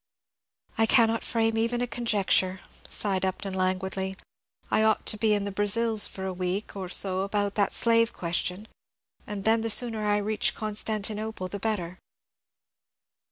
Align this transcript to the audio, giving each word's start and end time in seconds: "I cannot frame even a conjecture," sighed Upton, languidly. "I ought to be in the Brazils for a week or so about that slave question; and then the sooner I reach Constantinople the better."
"I 0.79 0.87
cannot 0.87 1.23
frame 1.23 1.59
even 1.59 1.79
a 1.79 1.85
conjecture," 1.85 2.61
sighed 2.89 3.23
Upton, 3.23 3.53
languidly. 3.53 4.17
"I 4.71 4.81
ought 4.81 5.05
to 5.05 5.15
be 5.15 5.35
in 5.35 5.45
the 5.45 5.51
Brazils 5.51 6.07
for 6.07 6.25
a 6.25 6.33
week 6.33 6.75
or 6.75 6.89
so 6.89 7.19
about 7.21 7.53
that 7.53 7.71
slave 7.71 8.11
question; 8.11 8.67
and 9.27 9.43
then 9.43 9.61
the 9.61 9.69
sooner 9.69 10.03
I 10.07 10.17
reach 10.17 10.55
Constantinople 10.55 11.49
the 11.49 11.59
better." 11.59 11.99